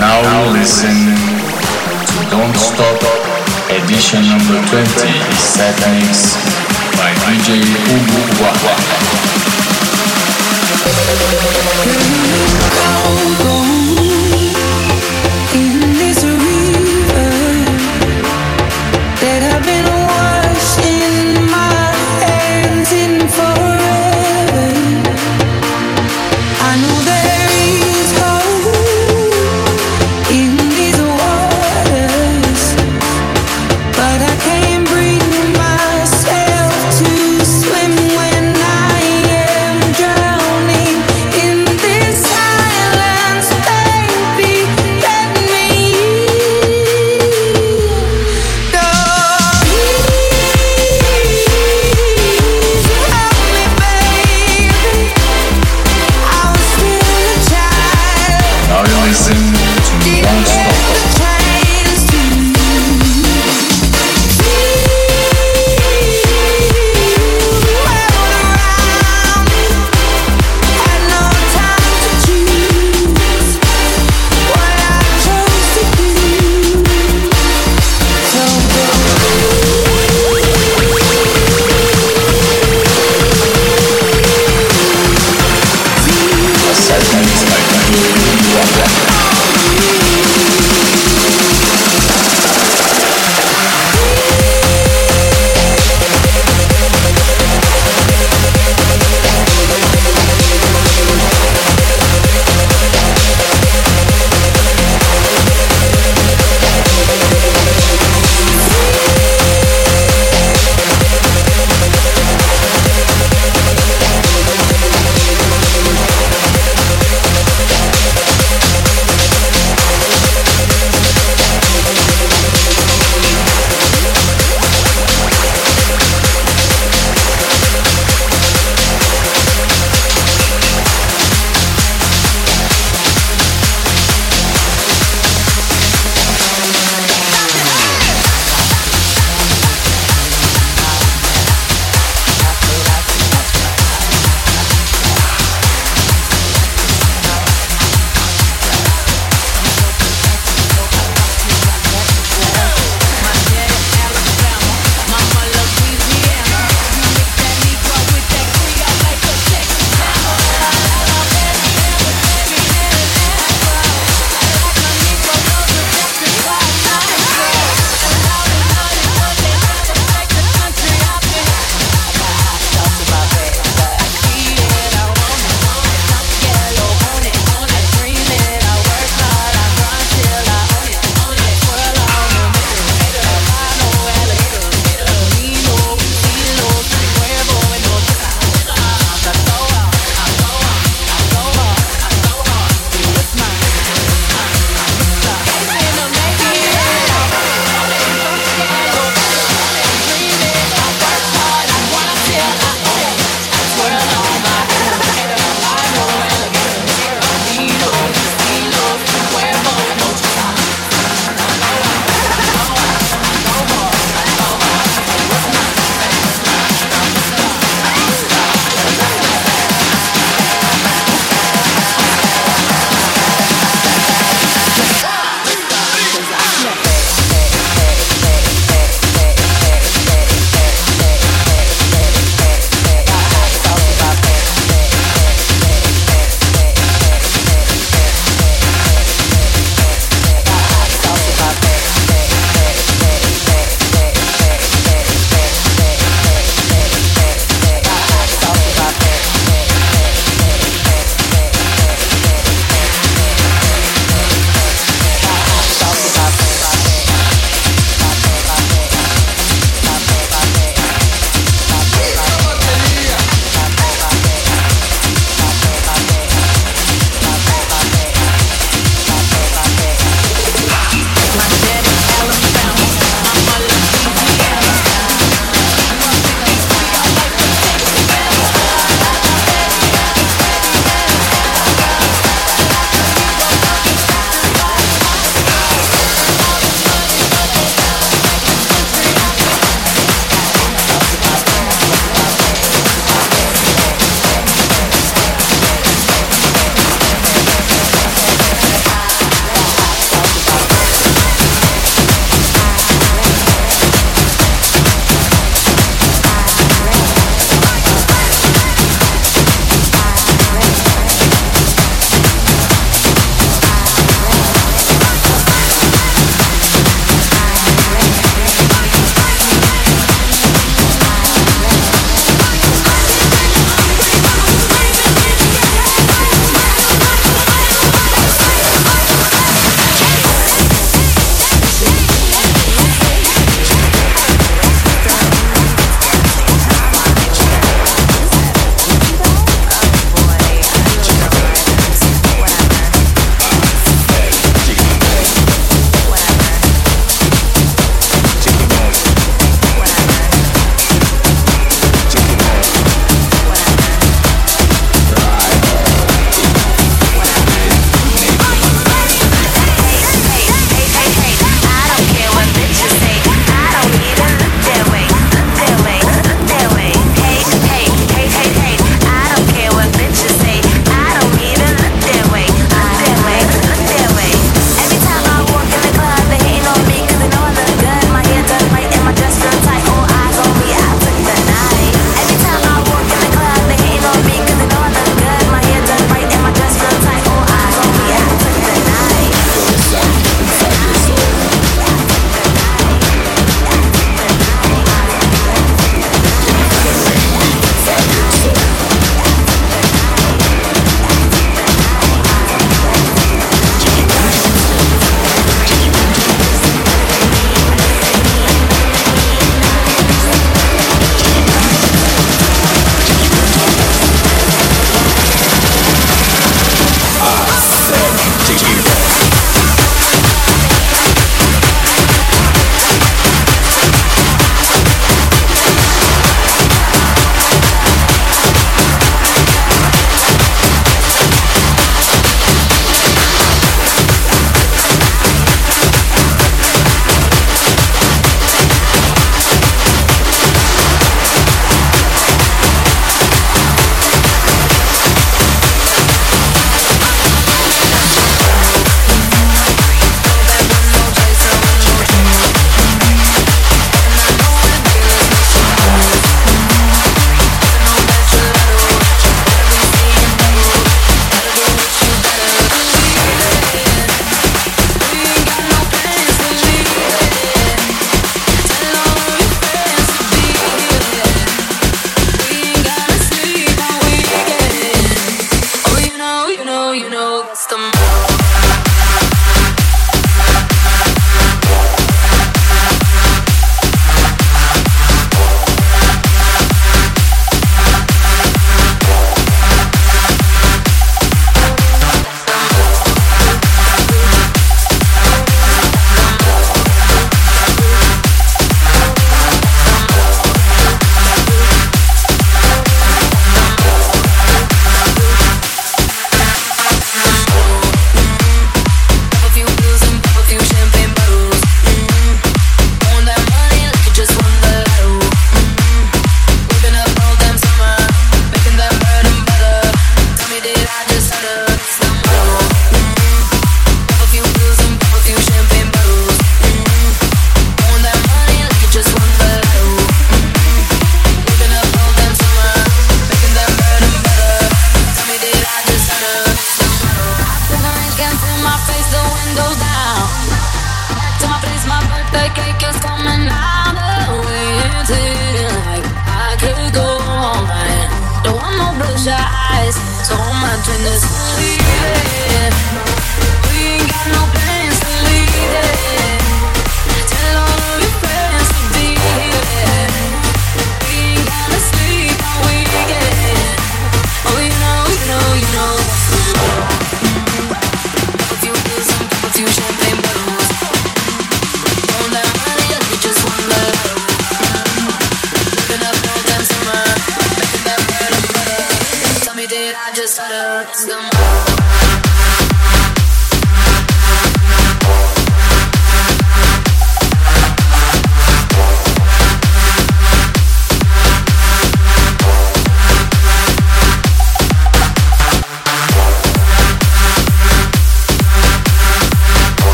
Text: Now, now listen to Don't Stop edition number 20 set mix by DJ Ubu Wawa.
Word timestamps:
Now, 0.00 0.22
now 0.22 0.52
listen 0.52 1.14
to 2.10 2.30
Don't 2.30 2.56
Stop 2.56 2.98
edition 3.70 4.22
number 4.28 4.60
20 4.68 4.84
set 5.38 5.74
mix 5.90 6.36
by 6.96 7.10
DJ 7.24 7.62
Ubu 7.94 8.20
Wawa. 8.40 8.74